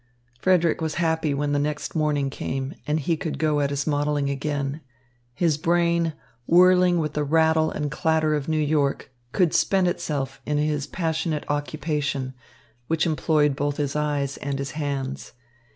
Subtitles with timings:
[0.39, 4.31] Frederick was happy when the next morning came and he could go at his modelling
[4.31, 4.81] again.
[5.35, 6.13] His brain,
[6.47, 11.45] whirling with the rattle and clatter of New York, could spend itself in his passionate
[11.49, 12.33] occupation,
[12.87, 15.33] which employed both his eyes and his hands.